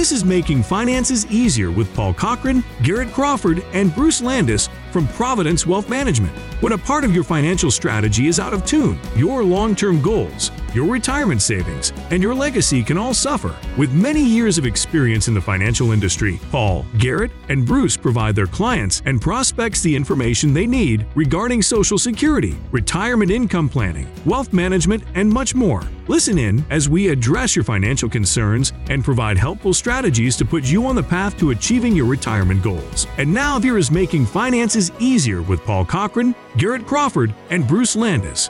[0.00, 5.66] This is Making Finances Easier with Paul Cochran, Garrett Crawford, and Bruce Landis from Providence
[5.66, 6.36] Wealth Management.
[6.60, 10.50] When a part of your financial strategy is out of tune, your long term goals,
[10.74, 13.56] your retirement savings, and your legacy can all suffer.
[13.76, 18.46] With many years of experience in the financial industry, Paul, Garrett, and Bruce provide their
[18.46, 25.02] clients and prospects the information they need regarding Social Security, retirement income planning, wealth management,
[25.14, 25.82] and much more.
[26.08, 30.86] Listen in as we address your financial concerns and provide helpful strategies to put you
[30.86, 33.06] on the path to achieving your retirement goals.
[33.16, 38.48] And now here is Making Finances Easier with Paul Cochran, Garrett Crawford, and Bruce Landis.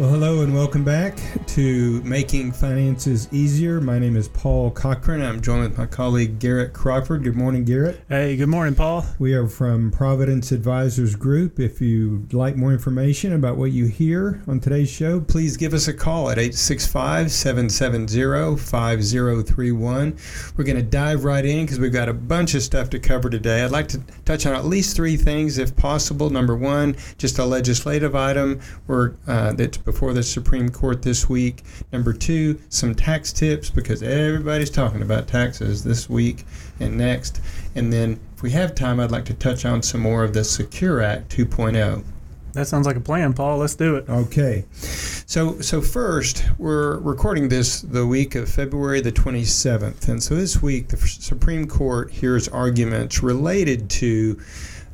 [0.00, 1.18] Well, hello and welcome back
[1.48, 3.82] to Making Finances Easier.
[3.82, 5.20] My name is Paul Cochran.
[5.20, 7.22] I'm joined with my colleague Garrett Crawford.
[7.22, 8.00] Good morning, Garrett.
[8.08, 9.04] Hey, good morning, Paul.
[9.18, 11.60] We are from Providence Advisors Group.
[11.60, 15.86] If you'd like more information about what you hear on today's show, please give us
[15.86, 20.16] a call at 865 770 5031.
[20.56, 23.28] We're going to dive right in because we've got a bunch of stuff to cover
[23.28, 23.62] today.
[23.62, 26.30] I'd like to touch on at least three things if possible.
[26.30, 31.64] Number one, just a legislative item where, uh, that's before the Supreme Court this week.
[31.92, 36.44] Number two, some tax tips because everybody's talking about taxes this week
[36.78, 37.40] and next.
[37.74, 40.44] And then, if we have time, I'd like to touch on some more of the
[40.44, 42.04] Secure Act 2.0.
[42.52, 43.58] That sounds like a plan, Paul.
[43.58, 44.08] Let's do it.
[44.08, 44.64] Okay.
[44.72, 50.08] So so first, we're recording this the week of February the 27th.
[50.08, 54.40] And so this week the Supreme Court hears arguments related to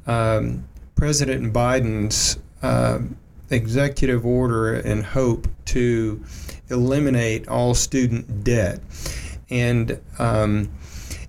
[0.06, 2.98] um, President Biden's uh,
[3.50, 6.22] executive order and hope to
[6.68, 8.80] eliminate all student debt.
[9.50, 10.70] And um,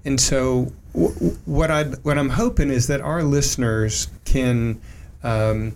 [0.05, 4.81] and so w- what I what I'm hoping is that our listeners can
[5.23, 5.75] um,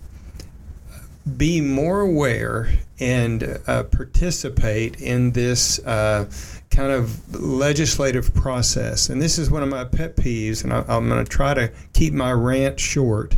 [1.36, 6.30] be more aware and uh, participate in this uh,
[6.70, 9.08] kind of legislative process.
[9.08, 11.70] And this is one of my pet peeves, and I, I'm going to try to
[11.92, 13.36] keep my rant short.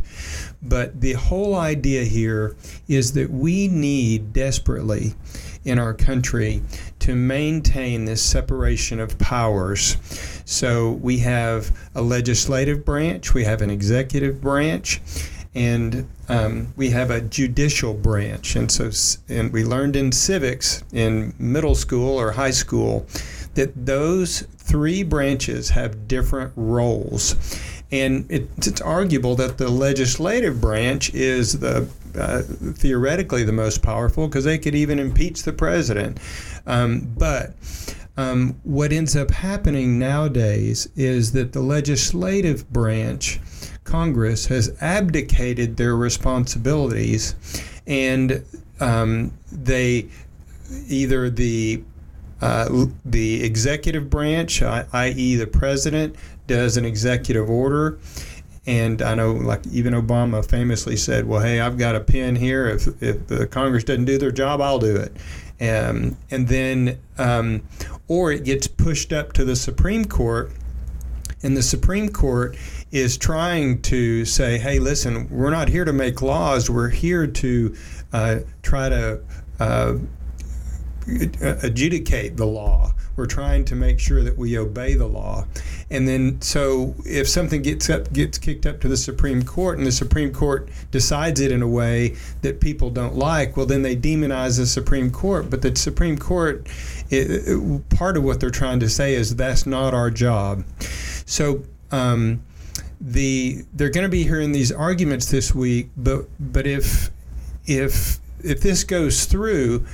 [0.67, 2.55] But the whole idea here
[2.87, 5.13] is that we need desperately
[5.63, 6.61] in our country
[6.99, 9.97] to maintain this separation of powers.
[10.45, 15.01] So we have a legislative branch, we have an executive branch,
[15.55, 18.55] and um, we have a judicial branch.
[18.55, 18.91] And so,
[19.29, 23.07] and we learned in civics in middle school or high school
[23.55, 27.35] that those three branches have different roles.
[27.91, 31.87] And it, it's arguable that the legislative branch is the
[32.17, 36.17] uh, theoretically the most powerful because they could even impeach the president.
[36.65, 37.53] Um, but
[38.17, 43.39] um, what ends up happening nowadays is that the legislative branch,
[43.83, 47.35] Congress, has abdicated their responsibilities
[47.85, 48.43] and
[48.79, 50.07] um, they
[50.87, 51.83] either the
[52.41, 56.15] uh, the executive branch, i.e., the president,
[56.47, 57.99] does an executive order.
[58.67, 62.67] And I know, like, even Obama famously said, Well, hey, I've got a pen here.
[62.67, 65.15] If, if the Congress doesn't do their job, I'll do it.
[65.61, 67.63] Um, and then, um,
[68.07, 70.51] or it gets pushed up to the Supreme Court,
[71.43, 72.57] and the Supreme Court
[72.91, 77.75] is trying to say, Hey, listen, we're not here to make laws, we're here to
[78.13, 79.21] uh, try to
[79.59, 79.95] uh,
[81.41, 82.93] adjudicate the law.
[83.15, 85.45] We're trying to make sure that we obey the law.
[85.89, 89.87] And then, so if something gets up, gets kicked up to the Supreme Court, and
[89.87, 93.95] the Supreme Court decides it in a way that people don't like, well, then they
[93.95, 95.49] demonize the Supreme Court.
[95.49, 96.67] But the Supreme Court,
[97.09, 100.65] it, it, part of what they're trying to say is that's not our job.
[101.25, 101.63] So.
[101.91, 102.41] Um,
[102.99, 107.11] the they're going to be hearing these arguments this week, but but if
[107.65, 109.85] if if this goes through,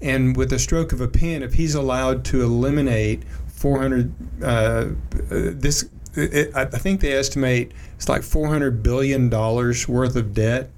[0.00, 4.86] and with a stroke of a pen, if he's allowed to eliminate 400, uh,
[5.28, 10.70] this, it, I think they estimate it's like 400 billion dollars worth of debt,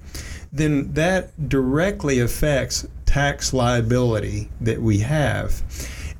[0.51, 5.61] then that directly affects tax liability that we have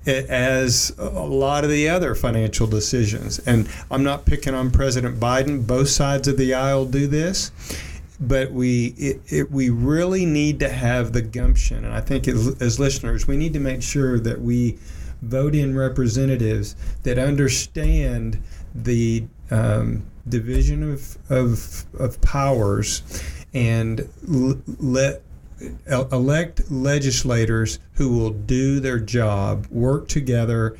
[0.05, 3.39] as a lot of the other financial decisions.
[3.39, 5.65] And I'm not picking on President Biden.
[5.65, 7.51] Both sides of the aisle do this
[8.21, 11.83] but we it, it, we really need to have the gumption.
[11.83, 14.77] And i think as, as, listeners we need to make sure that we
[15.21, 18.41] vote in representatives that understand
[18.73, 23.03] the um, division of, of, of powers
[23.53, 25.21] and l- let
[26.11, 30.75] elect legislators who will do their job work together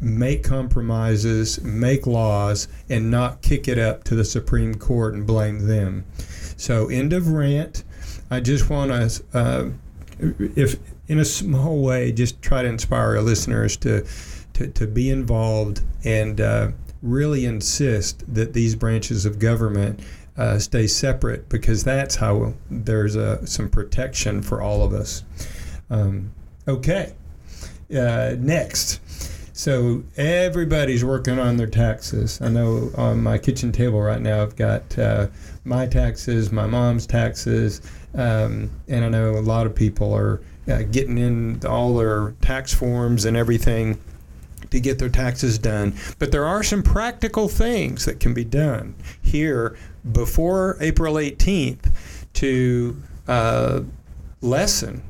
[0.00, 5.66] make compromises make laws and not kick it up to the supreme court and blame
[5.66, 6.04] them
[6.56, 7.84] so, end of rant.
[8.30, 9.70] I just want to, uh,
[10.56, 10.76] if
[11.08, 14.06] in a small way, just try to inspire our listeners to
[14.54, 16.68] to, to be involved and uh,
[17.02, 20.00] really insist that these branches of government
[20.36, 25.24] uh, stay separate because that's how there's uh, some protection for all of us.
[25.90, 26.32] Um,
[26.66, 27.14] okay,
[27.94, 29.00] uh, next.
[29.54, 32.40] So everybody's working on their taxes.
[32.40, 35.26] I know on my kitchen table right now, I've got uh,
[35.64, 37.80] my taxes, my mom's taxes,
[38.14, 42.72] um, and I know a lot of people are uh, getting in all their tax
[42.74, 43.98] forms and everything
[44.70, 45.94] to get their taxes done.
[46.18, 49.76] But there are some practical things that can be done here
[50.12, 51.90] before April 18th
[52.34, 53.82] to uh,
[54.40, 55.02] lessen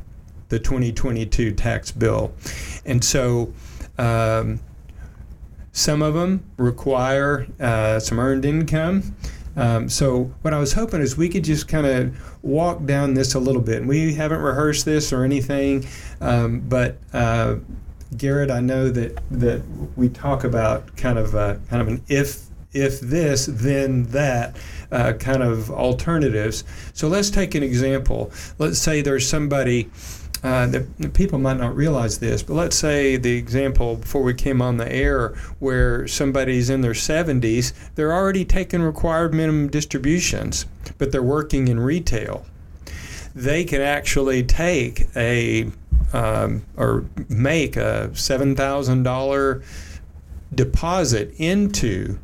[0.48, 2.32] the 2022 tax bill.
[2.84, 3.52] And so
[3.98, 4.60] um,
[5.72, 9.16] some of them require uh, some earned income.
[9.56, 13.34] Um, so what I was hoping is we could just kind of walk down this
[13.34, 13.78] a little bit.
[13.78, 15.86] And we haven't rehearsed this or anything,
[16.20, 17.56] um, but uh,
[18.16, 19.62] Garrett, I know that that
[19.96, 24.56] we talk about kind of uh, kind of an if if this then that
[24.90, 26.64] uh, kind of alternatives.
[26.94, 28.30] So let's take an example.
[28.58, 29.90] Let's say there's somebody.
[30.42, 34.60] Uh, that people might not realize this, but let's say the example before we came
[34.60, 35.28] on the air
[35.60, 40.66] where somebody's in their 70s, they're already taking required minimum distributions,
[40.98, 42.44] but they're working in retail.
[43.36, 45.70] They can actually take a
[46.12, 49.64] um, or make a $7,000
[50.54, 52.18] deposit into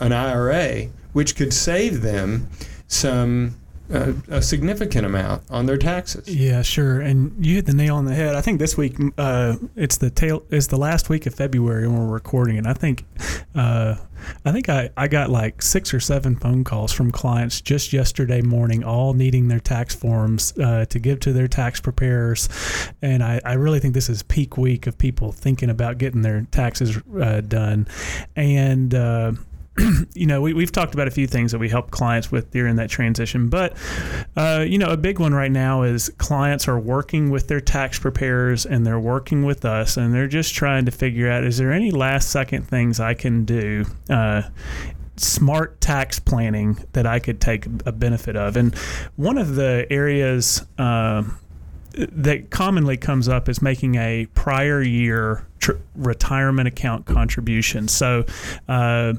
[0.00, 2.48] an IRA, which could save them
[2.86, 3.56] some
[3.92, 6.28] uh, a significant amount on their taxes.
[6.28, 7.00] Yeah, sure.
[7.00, 8.34] And you hit the nail on the head.
[8.34, 11.98] I think this week uh, it's the tail it's the last week of February when
[11.98, 13.04] we're recording, and I think
[13.54, 13.96] uh,
[14.44, 18.42] I think I, I got like six or seven phone calls from clients just yesterday
[18.42, 22.48] morning, all needing their tax forms uh, to give to their tax preparers,
[23.02, 26.46] and I, I really think this is peak week of people thinking about getting their
[26.50, 27.86] taxes uh, done,
[28.34, 29.32] and uh,
[30.14, 32.76] you know, we, we've talked about a few things that we help clients with during
[32.76, 33.76] that transition, but,
[34.36, 37.98] uh, you know, a big one right now is clients are working with their tax
[37.98, 41.72] preparers and they're working with us and they're just trying to figure out is there
[41.72, 43.84] any last second things I can do?
[44.08, 44.42] Uh,
[45.16, 48.56] smart tax planning that I could take a benefit of.
[48.56, 48.74] And
[49.16, 51.22] one of the areas uh,
[51.92, 57.88] that commonly comes up is making a prior year tr- retirement account contribution.
[57.88, 58.24] So,
[58.68, 59.14] uh,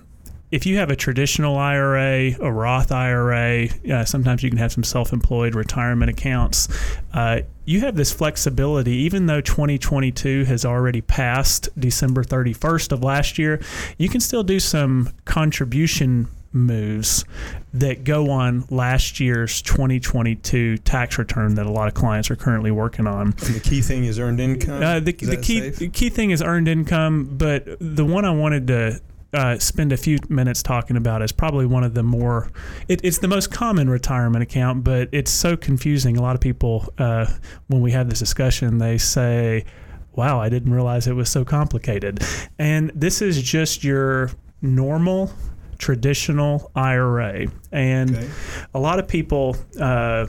[0.50, 4.84] if you have a traditional IRA, a Roth IRA, uh, sometimes you can have some
[4.84, 6.68] self employed retirement accounts.
[7.14, 13.38] Uh, you have this flexibility, even though 2022 has already passed December 31st of last
[13.38, 13.62] year,
[13.98, 17.26] you can still do some contribution moves
[17.74, 22.72] that go on last year's 2022 tax return that a lot of clients are currently
[22.72, 23.28] working on.
[23.28, 24.82] And the key thing is earned income.
[24.82, 28.68] Uh, the, the key the key thing is earned income, but the one I wanted
[28.68, 29.02] to
[29.34, 32.50] uh, spend a few minutes talking about is probably one of the more
[32.88, 36.18] it, it's the most common retirement account but it's so confusing.
[36.18, 37.26] A lot of people uh,
[37.68, 39.66] when we have this discussion they say
[40.14, 42.22] wow i didn't realize it was so complicated.
[42.58, 44.32] And this is just your
[44.62, 45.32] normal
[45.78, 48.30] traditional ira and okay.
[48.74, 50.26] a lot of people uh,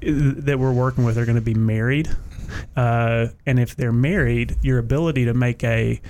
[0.00, 2.08] that we're working with are going to be married.
[2.76, 6.00] Uh, and if they're married your ability to make a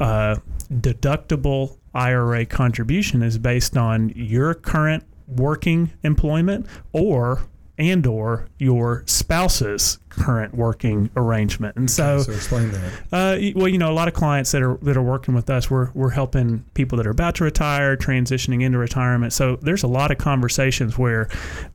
[0.00, 0.36] uh,
[0.68, 9.98] deductible IRA contribution is based on your current working employment or and or your spouse's
[10.08, 11.76] current working arrangement.
[11.76, 12.92] And so, so explain that.
[13.12, 15.70] Uh, well, you know, a lot of clients that are that are working with us,
[15.70, 19.32] we're we're helping people that are about to retire, transitioning into retirement.
[19.32, 21.28] So there's a lot of conversations where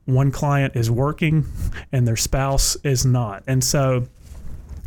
[0.06, 1.44] one client is working
[1.92, 4.06] and their spouse is not, and so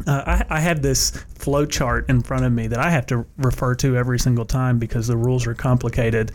[0.07, 3.25] uh, I, I, have this flow chart in front of me that I have to
[3.37, 6.31] refer to every single time because the rules are complicated.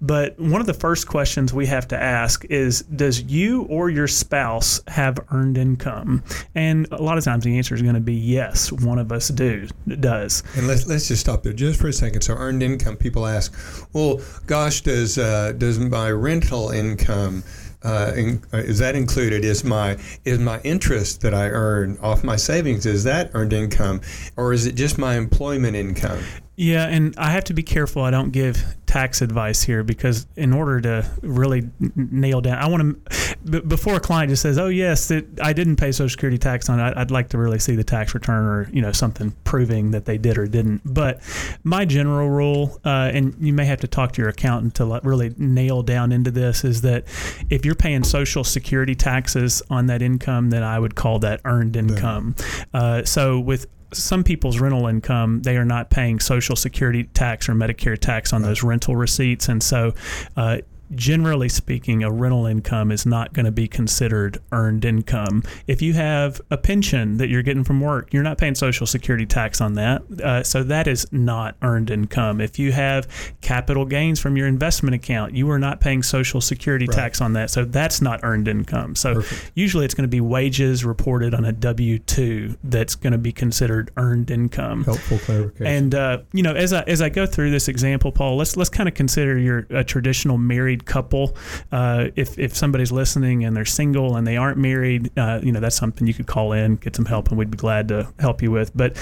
[0.00, 4.08] But one of the first questions we have to ask is Does you or your
[4.08, 6.22] spouse have earned income?
[6.54, 9.28] And a lot of times the answer is going to be yes, one of us
[9.28, 9.68] do
[10.00, 10.42] does.
[10.56, 12.22] And let's, let's just stop there just for a second.
[12.22, 13.54] So, earned income, people ask,
[13.92, 17.44] Well, gosh, does, uh, does my rental income
[17.84, 19.44] uh, in, uh, is that included?
[19.44, 24.00] Is my is my interest that I earn off my savings is that earned income,
[24.36, 26.22] or is it just my employment income?
[26.56, 30.52] Yeah, and I have to be careful I don't give tax advice here because in
[30.52, 35.10] order to really nail down, I want to before a client just says, "Oh yes,
[35.10, 37.84] it, I didn't pay Social Security tax on it," I'd like to really see the
[37.84, 40.82] tax return or you know something proving that they did or didn't.
[40.84, 41.22] But
[41.64, 45.34] my general rule, uh, and you may have to talk to your accountant to really
[45.38, 47.04] nail down into this, is that
[47.48, 51.76] if you're paying Social Security taxes on that income, then I would call that earned
[51.76, 52.36] income.
[52.74, 57.54] Uh, so with some people's rental income, they are not paying Social Security tax or
[57.54, 59.94] Medicare tax on those rental receipts, and so
[60.36, 60.58] uh,
[60.94, 65.42] generally speaking, a rental income is not going to be considered earned income.
[65.66, 69.26] If you have a pension that you're getting from work, you're not paying Social Security
[69.26, 70.02] tax on that.
[70.20, 72.40] Uh, so that is not earned income.
[72.40, 73.08] If you have
[73.40, 76.96] capital gains from your investment account, you are not paying Social Security right.
[76.96, 77.50] tax on that.
[77.50, 78.94] So that's not earned income.
[78.94, 79.52] So Perfect.
[79.54, 83.32] usually it's going to be wages reported on a W 2 that's going to be
[83.32, 84.84] considered earned income.
[84.84, 85.66] Helpful clarification.
[85.66, 88.70] And, uh, you know, as I, as I go through this example, Paul, let's, let's
[88.70, 91.36] kind of consider your a traditional married couple.
[91.70, 95.60] Uh, if if somebody's listening and they're single and they aren't married, uh, you know
[95.60, 98.42] that's something you could call in, get some help, and we'd be glad to help
[98.42, 98.76] you with.
[98.76, 98.96] But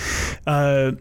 [0.47, 0.93] uh,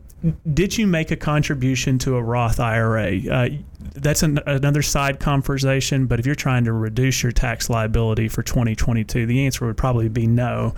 [0.53, 3.19] did you make a contribution to a Roth IRA?
[3.29, 3.49] Uh,
[3.95, 8.43] that's an, another side conversation, but if you're trying to reduce your tax liability for
[8.43, 10.73] 2022, the answer would probably be no.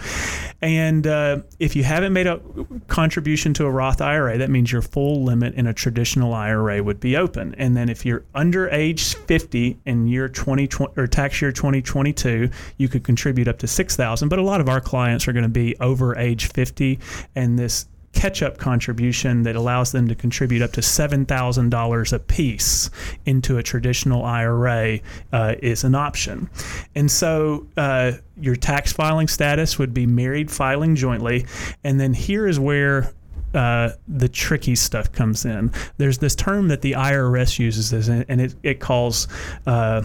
[0.62, 2.40] And uh, if you haven't made a
[2.88, 7.00] contribution to a Roth IRA, that means your full limit in a traditional IRA would
[7.00, 7.56] be open.
[7.58, 12.88] And then if you're under age 50 in year 2020 or tax year 2022, you
[12.88, 14.30] could contribute up to 6,000.
[14.30, 17.00] But a lot of our clients are going to be over age 50,
[17.36, 22.90] and this catch up contribution that allows them to contribute up to $7,000 a piece
[23.26, 25.00] into a traditional IRA
[25.32, 26.50] uh, is an option.
[26.96, 31.46] And so uh, your tax filing status would be married filing jointly.
[31.84, 33.14] And then here is where
[33.54, 35.72] uh, the tricky stuff comes in.
[35.98, 39.28] There's this term that the IRS uses, and it, it calls
[39.66, 40.04] uh,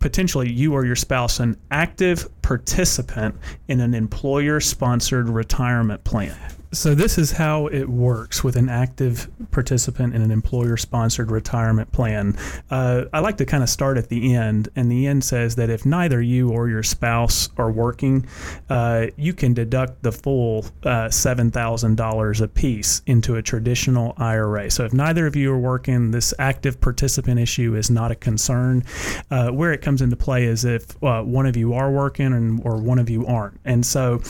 [0.00, 3.34] potentially you or your spouse an active participant
[3.68, 6.36] in an employer sponsored retirement plan.
[6.74, 12.36] So this is how it works with an active participant in an employer-sponsored retirement plan.
[12.68, 15.70] Uh, I like to kind of start at the end, and the end says that
[15.70, 18.26] if neither you or your spouse are working,
[18.68, 24.12] uh, you can deduct the full uh, seven thousand dollars a piece into a traditional
[24.16, 24.68] IRA.
[24.68, 28.82] So if neither of you are working, this active participant issue is not a concern.
[29.30, 32.60] Uh, where it comes into play is if uh, one of you are working and
[32.64, 34.20] or one of you aren't, and so.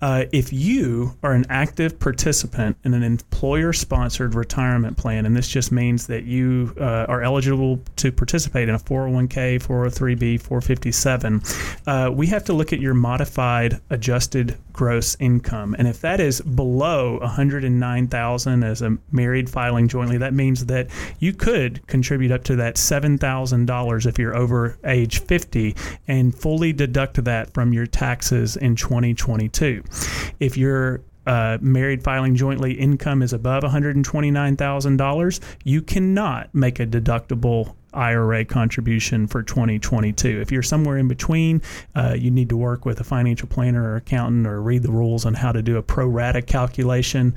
[0.00, 5.48] Uh, if you are an active participant in an employer sponsored retirement plan, and this
[5.48, 11.42] just means that you uh, are eligible to participate in a 401k, 403b, 457,
[11.88, 15.74] uh, we have to look at your modified adjusted gross income.
[15.76, 20.88] And if that is below 109,000 as a married filing jointly, that means that
[21.18, 25.74] you could contribute up to that $7,000 if you're over age 50
[26.06, 29.82] and fully deduct that from your taxes in 2022.
[30.38, 37.74] If you're uh, married filing jointly income is above $129,000, you cannot make a deductible
[37.94, 40.40] IRA contribution for 2022.
[40.40, 41.62] If you're somewhere in between,
[41.94, 45.24] uh, you need to work with a financial planner or accountant or read the rules
[45.24, 47.34] on how to do a pro rata calculation.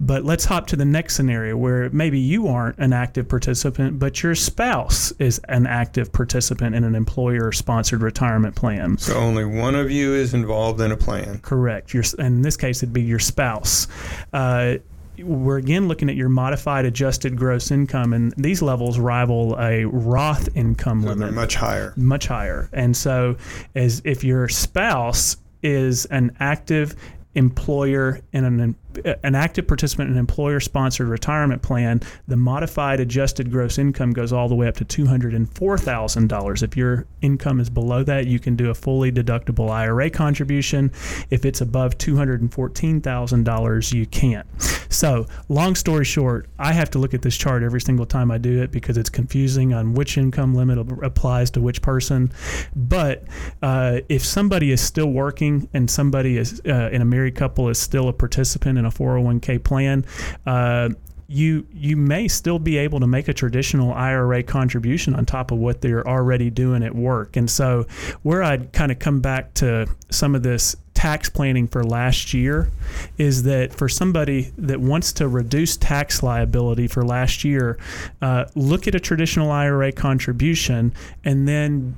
[0.00, 4.22] But let's hop to the next scenario where maybe you aren't an active participant, but
[4.22, 8.98] your spouse is an active participant in an employer sponsored retirement plan.
[8.98, 11.38] So only one of you is involved in a plan.
[11.40, 11.92] Correct.
[11.92, 13.88] Your, in this case, it'd be your spouse.
[14.32, 14.76] Uh,
[15.18, 20.48] we're again looking at your modified adjusted gross income, and these levels rival a Roth
[20.56, 21.34] income so limit.
[21.34, 21.92] much higher.
[21.96, 22.68] Much higher.
[22.72, 23.36] And so,
[23.74, 26.94] as if your spouse is an active
[27.34, 28.74] employer in an
[29.22, 34.32] an active participant in an employer sponsored retirement plan, the modified adjusted gross income goes
[34.32, 36.62] all the way up to $204,000.
[36.62, 40.92] If your income is below that, you can do a fully deductible IRA contribution.
[41.30, 44.46] If it's above $214,000, you can't.
[44.88, 48.38] So, long story short, I have to look at this chart every single time I
[48.38, 52.32] do it because it's confusing on which income limit applies to which person.
[52.74, 53.24] But
[53.62, 57.78] uh, if somebody is still working and somebody is uh, in a married couple is
[57.78, 60.04] still a participant in a 401k plan,
[60.46, 60.90] uh,
[61.28, 65.58] you you may still be able to make a traditional IRA contribution on top of
[65.58, 67.36] what they're already doing at work.
[67.36, 67.86] And so,
[68.22, 72.70] where I'd kind of come back to some of this tax planning for last year
[73.18, 77.78] is that for somebody that wants to reduce tax liability for last year,
[78.22, 80.92] uh, look at a traditional IRA contribution
[81.24, 81.94] and then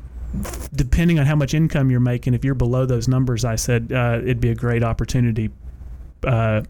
[0.75, 4.18] depending on how much income you're making, if you're below those numbers, I said uh,
[4.23, 5.50] it'd be a great opportunity
[6.25, 6.63] uh,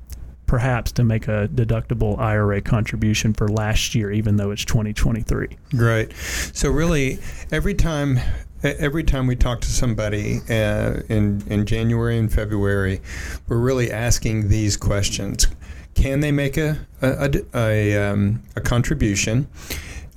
[0.47, 5.49] perhaps to make a deductible IRA contribution for last year, even though it's 2023.
[5.71, 6.13] Great.
[6.53, 7.19] So really,
[7.53, 8.19] every time
[8.63, 13.01] every time we talk to somebody uh, in in January and February,
[13.47, 15.47] we're really asking these questions:
[15.95, 19.47] Can they make a a, a, a, um, a contribution?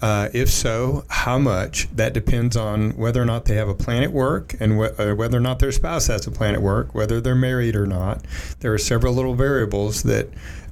[0.02, 1.88] Uh, if so, how much?
[1.96, 5.14] That depends on whether or not they have a plan at work and wh- uh,
[5.14, 8.26] whether or not their spouse has a plan at work, whether they're married or not.
[8.62, 10.30] There are several little variables that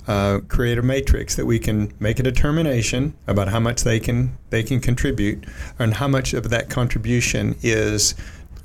[0.07, 4.35] uh, create a matrix that we can make a determination about how much they can
[4.49, 5.45] they can contribute
[5.77, 8.15] and how much of that contribution is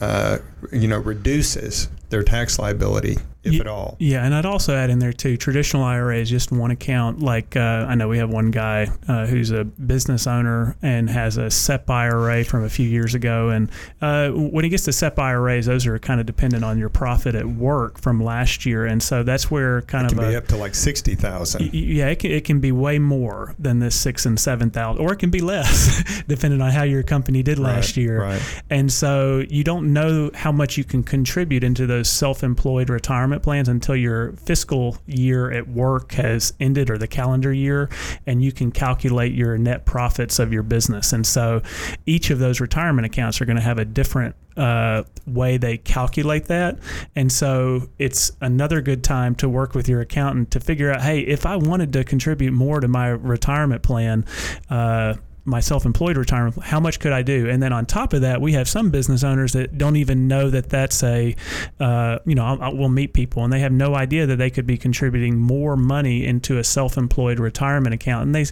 [0.01, 0.39] uh,
[0.73, 3.97] you know reduces their tax liability if at all.
[3.99, 7.21] Yeah, and I'd also add in there too traditional IRA is just one account.
[7.21, 11.37] Like uh, I know we have one guy uh, who's a business owner and has
[11.37, 13.51] a SEP IRA from a few years ago.
[13.51, 13.71] And
[14.01, 17.35] uh, when he gets to SEP IRAs, those are kind of dependent on your profit
[17.35, 20.37] at work from last year, and so that's where kind it of can a, be
[20.37, 21.73] up to like sixty thousand.
[21.75, 25.13] Yeah, it can, it can be way more than this six and seven thousand, or
[25.13, 28.21] it can be less, depending on how your company did last Right, year.
[28.23, 28.63] right.
[28.71, 33.69] And so you don't know how much you can contribute into those self-employed retirement plans
[33.69, 37.89] until your fiscal year at work has ended or the calendar year,
[38.27, 41.13] and you can calculate your net profits of your business.
[41.13, 41.63] And so
[42.07, 46.47] each of those retirement accounts are going to have a different uh, way they calculate
[46.47, 46.79] that.
[47.17, 51.21] And so it's another good time to work with your accountant to figure out, hey,
[51.21, 54.25] if I wanted to contribute more to my retirement plan,
[54.71, 55.15] uh,
[55.45, 57.49] my self-employed retirement how much could i do?
[57.49, 60.51] And then on top of that we have some business owners that don't even know
[60.51, 61.35] that that's a
[61.81, 64.51] uh, you know I'll, I'll, we'll meet people and they have no idea that they
[64.51, 68.27] could be contributing more money into a self-employed retirement account.
[68.27, 68.47] And they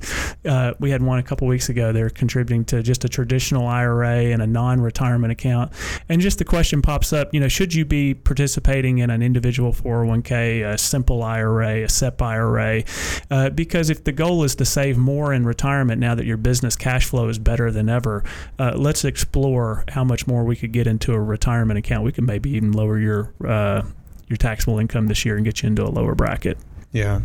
[0.49, 1.93] uh, we had one a couple weeks ago.
[1.93, 5.73] They're contributing to just a traditional ira and a non-retirement account.
[6.09, 9.73] And just the question pops up you know should you be participating in an individual
[9.73, 12.83] 401k a simple ira a sep ira
[13.31, 16.77] uh, because if the goal is to save more in retirement now that your business
[16.83, 18.25] cash flow is better than ever.
[18.59, 22.03] Uh, let's explore how much more we could get into a retirement account.
[22.03, 23.83] We can maybe even lower your uh,
[24.27, 26.59] your taxable income this year and get you into a lower bracket.
[26.91, 27.21] Yeah.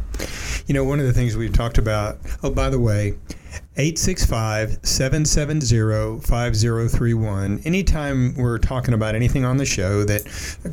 [0.68, 3.16] You know, one of the things we've talked about, oh, by the way,
[3.76, 7.62] 865 770 5031.
[7.66, 10.24] Anytime we're talking about anything on the show that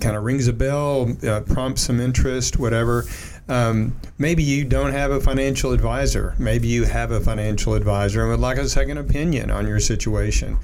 [0.00, 3.04] kind of rings a bell, uh, prompts some interest, whatever,
[3.48, 6.34] um, maybe you don't have a financial advisor.
[6.38, 10.56] Maybe you have a financial advisor and would like a second opinion on your situation.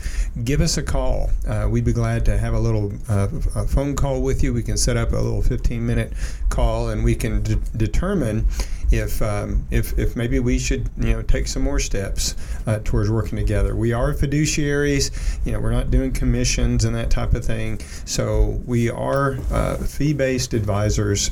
[0.45, 1.31] Give us a call.
[1.47, 4.55] Uh, we'd be glad to have a little uh, a phone call with you.
[4.55, 6.13] We can set up a little 15 minute
[6.49, 8.47] call and we can de- determine
[8.93, 12.35] if, um, if if maybe we should you know take some more steps
[12.67, 13.77] uh, towards working together.
[13.77, 15.11] We are fiduciaries.
[15.47, 17.79] You know, we're not doing commissions and that type of thing.
[18.05, 21.31] So we are uh, fee-based advisors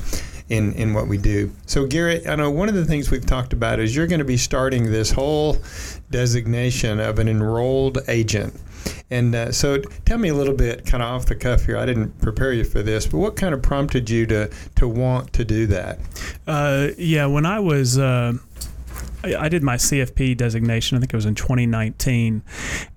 [0.49, 1.53] in, in what we do.
[1.67, 4.25] So, Garrett, I know one of the things we've talked about is you're going to
[4.25, 5.59] be starting this whole
[6.11, 8.55] designation of an enrolled agent.
[9.11, 11.77] And uh, so, tell me a little bit, kind of off the cuff here.
[11.77, 15.33] I didn't prepare you for this, but what kind of prompted you to to want
[15.35, 15.99] to do that?
[16.47, 17.99] Uh, yeah, when I was.
[17.99, 18.35] Uh
[19.25, 22.41] I did my CFP designation, I think it was in 2019.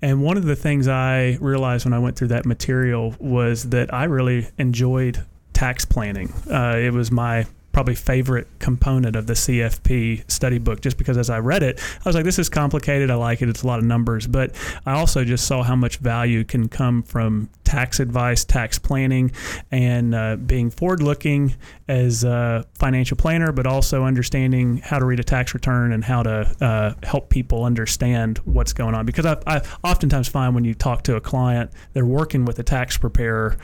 [0.00, 3.92] And one of the things I realized when I went through that material was that
[3.92, 6.32] I really enjoyed tax planning.
[6.50, 11.30] Uh, it was my probably favorite component of the CFP study book just because as
[11.30, 13.10] I read it, I was like, this is complicated.
[13.10, 13.48] I like it.
[13.48, 14.26] It's a lot of numbers.
[14.26, 14.54] But
[14.86, 19.32] I also just saw how much value can come from tax advice, tax planning,
[19.70, 21.54] and uh, being forward looking
[21.88, 26.22] as a financial planner, but also understanding how to read a tax return and how
[26.22, 29.06] to uh, help people understand what's going on.
[29.06, 32.62] Because I, I oftentimes find when you talk to a client, they're working with a
[32.62, 33.56] tax preparer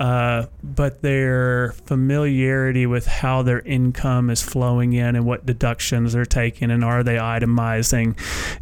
[0.00, 6.24] uh, but their familiarity with how their income is flowing in and what deductions they're
[6.24, 8.18] taking and are they itemizing,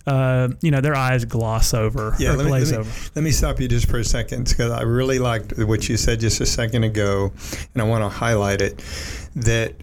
[0.06, 3.10] uh, you know, their eyes gloss over yeah, or let me, let me, over.
[3.14, 6.20] Let me stop you just for a second because I really liked what you said
[6.20, 7.32] just a second ago,
[7.72, 8.84] and I want to highlight it.
[9.34, 9.74] That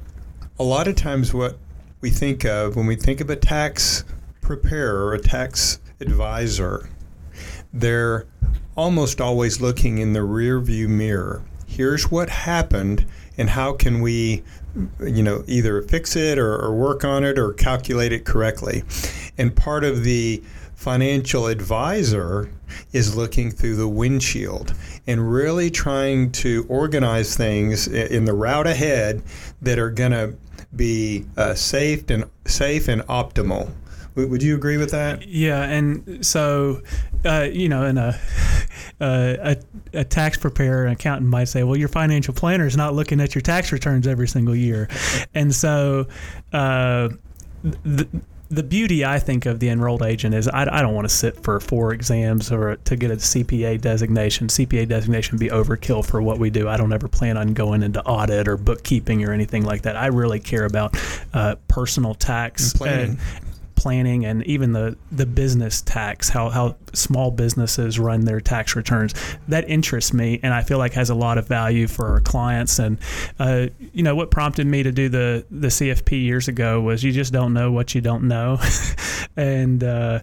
[0.59, 1.57] a lot of times what
[2.01, 4.03] we think of when we think of a tax
[4.41, 6.89] preparer or a tax advisor,
[7.73, 8.25] they're
[8.75, 11.43] almost always looking in the rear view mirror.
[11.67, 13.05] Here's what happened,
[13.37, 14.43] and how can we,
[14.99, 18.83] you know, either fix it or, or work on it or calculate it correctly.
[19.37, 20.41] And part of the
[20.75, 22.49] financial advisor
[22.93, 24.73] is looking through the windshield
[25.05, 29.21] and really trying to organize things in the route ahead
[29.61, 30.33] that are going to
[30.75, 33.71] be uh, safe and safe and optimal.
[34.25, 35.27] Would you agree with that?
[35.27, 36.81] Yeah, and so
[37.25, 38.19] uh, you know, in a,
[39.01, 39.57] uh, a
[39.93, 43.35] a tax preparer, an accountant might say, "Well, your financial planner is not looking at
[43.35, 44.87] your tax returns every single year,"
[45.33, 46.07] and so
[46.53, 47.09] uh,
[47.63, 48.07] the
[48.51, 51.43] the beauty I think of the enrolled agent is I, I don't want to sit
[51.43, 54.47] for four exams or to get a CPA designation.
[54.47, 56.67] CPA designation would be overkill for what we do.
[56.67, 59.95] I don't ever plan on going into audit or bookkeeping or anything like that.
[59.95, 60.97] I really care about
[61.31, 63.19] uh, personal tax And planning.
[63.79, 69.13] Planning and even the the business tax, how how small businesses run their tax returns.
[69.47, 72.77] That interests me, and I feel like has a lot of value for our clients.
[72.77, 72.97] And
[73.39, 77.13] uh, you know what prompted me to do the the CFP years ago was you
[77.13, 78.59] just don't know what you don't know,
[79.37, 80.19] and uh,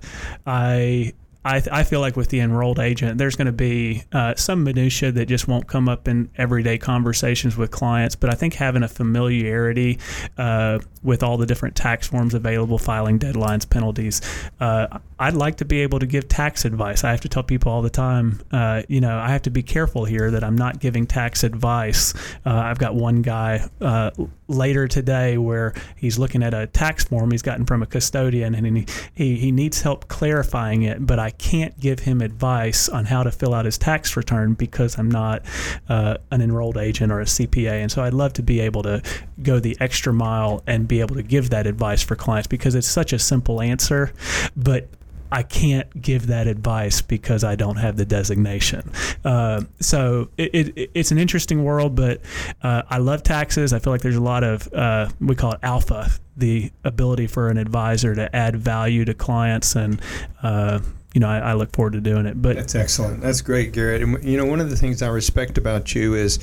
[0.47, 1.15] I
[1.47, 5.13] I, I feel like with the enrolled agent, there's going to be uh, some minutia
[5.13, 8.17] that just won't come up in everyday conversations with clients.
[8.17, 10.01] But I think having a familiarity
[10.37, 14.21] uh, with all the different tax forms available, filing deadlines, penalties,
[14.59, 17.05] uh, I'd like to be able to give tax advice.
[17.05, 19.63] I have to tell people all the time, uh, you know, I have to be
[19.63, 22.13] careful here that I'm not giving tax advice.
[22.45, 24.11] Uh, I've got one guy uh,
[24.49, 28.77] later today where he's looking at a tax form he's gotten from a custodian and
[28.77, 33.23] he, he, he needs help clarifying it, but I can't give him advice on how
[33.23, 35.43] to fill out his tax return because I'm not
[35.89, 37.83] uh, an enrolled agent or a CPA.
[37.83, 39.03] And so I'd love to be able to
[39.43, 42.87] go the extra mile and be able to give that advice for clients because it's
[42.87, 44.13] such a simple answer,
[44.57, 44.89] but
[45.31, 48.91] I can't give that advice because I don't have the designation.
[49.25, 52.21] Uh, so it, it, it's an interesting world, but
[52.63, 53.73] uh, I love taxes.
[53.73, 57.49] I feel like there's a lot of, uh, we call it alpha, the ability for
[57.49, 59.75] an advisor to add value to clients.
[59.75, 60.01] And,
[60.43, 60.81] uh,
[61.17, 62.43] you know, I, I, look forward to doing it.
[62.43, 63.23] But that's excellent.
[63.23, 64.03] That's great, Garrett.
[64.03, 66.39] And, you know, one of the things I respect about you is,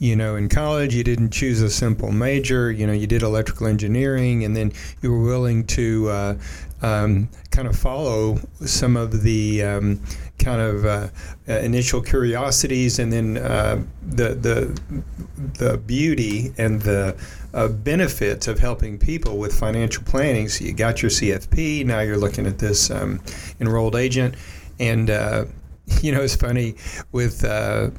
[0.00, 2.70] you know, in college, you didn't choose a simple major.
[2.70, 6.34] You know, you did electrical engineering, and then you were willing to uh,
[6.82, 10.02] um, kind of follow some of the um,
[10.38, 11.08] kind of uh,
[11.48, 14.80] uh, initial curiosities and then uh, the the
[15.58, 17.16] the beauty and the
[17.54, 20.48] uh, benefits of helping people with financial planning.
[20.48, 21.84] So you got your CFP.
[21.84, 23.20] Now you're looking at this um,
[23.60, 24.34] enrolled agent,
[24.78, 25.44] and uh,
[26.02, 26.74] you know, it's funny
[27.10, 27.90] with uh,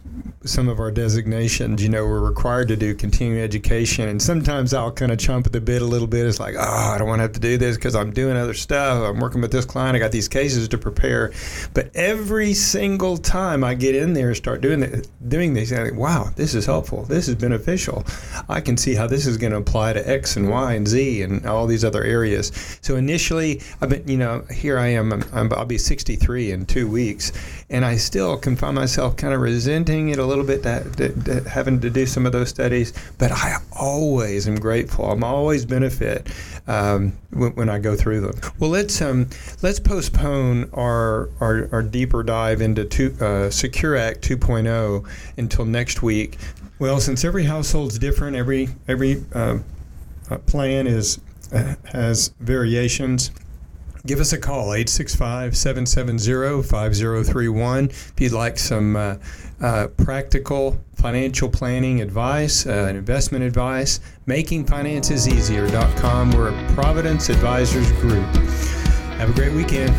[0.45, 4.07] some of our designations, you know, we're required to do continuing education.
[4.07, 6.25] And sometimes I'll kind of chomp at the bit a little bit.
[6.25, 8.53] It's like, oh, I don't want to have to do this because I'm doing other
[8.53, 9.03] stuff.
[9.03, 9.95] I'm working with this client.
[9.95, 11.33] I got these cases to prepare.
[11.73, 15.83] But every single time I get in there and start doing, the, doing these, I
[15.83, 17.03] think, wow, this is helpful.
[17.03, 18.05] This is beneficial.
[18.47, 21.21] I can see how this is going to apply to X and Y and Z
[21.21, 22.79] and all these other areas.
[22.81, 25.11] So initially, I've been, you know, here I am.
[25.33, 27.31] I'm, I'll be 63 in two weeks
[27.73, 31.25] and I still can find myself kind of resenting it a little bit, that, that,
[31.25, 32.93] that having to do some of those studies.
[33.17, 35.12] But I always am grateful.
[35.12, 36.29] I'm always benefit
[36.67, 38.53] um, when, when, I go through them.
[38.59, 39.27] Well, let's um,
[39.63, 46.03] let's postpone our, our, our deeper dive into two, uh, Secure Act 2.0 until next
[46.03, 46.38] week.
[46.77, 49.59] Well, since every household's different, every every uh,
[50.29, 51.19] uh plan is
[51.51, 53.31] uh, has variations
[54.05, 59.17] give us a call 865 770 5031 if you'd like some uh,
[59.61, 68.25] uh, practical financial planning advice uh, investment advice makingfinanceseasier.com we're a providence advisors group
[69.17, 69.95] have a great weekend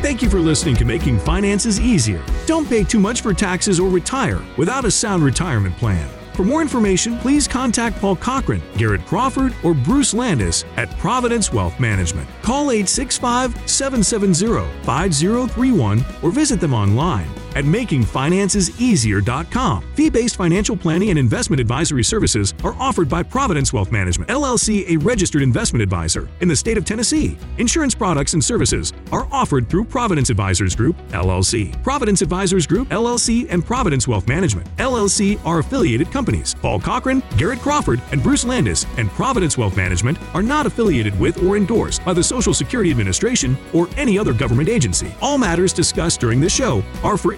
[0.00, 2.24] Thank you for listening to Making Finances Easier.
[2.46, 6.08] Don't pay too much for taxes or retire without a sound retirement plan.
[6.38, 11.80] For more information, please contact Paul Cochran, Garrett Crawford, or Bruce Landis at Providence Wealth
[11.80, 12.28] Management.
[12.42, 19.84] Call 865 770 5031 or visit them online at makingfinanceseasier.com.
[19.94, 24.96] Fee-based financial planning and investment advisory services are offered by Providence Wealth Management, LLC, a
[24.98, 27.36] registered investment advisor in the state of Tennessee.
[27.58, 31.82] Insurance products and services are offered through Providence Advisors Group, LLC.
[31.82, 36.54] Providence Advisors Group, LLC, and Providence Wealth Management, LLC are affiliated companies.
[36.62, 41.42] Paul Cochran, Garrett Crawford, and Bruce Landis and Providence Wealth Management are not affiliated with
[41.42, 45.12] or endorsed by the Social Security Administration or any other government agency.
[45.20, 47.34] All matters discussed during this show are for